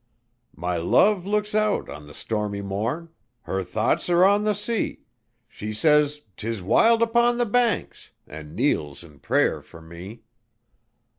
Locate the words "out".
1.53-1.87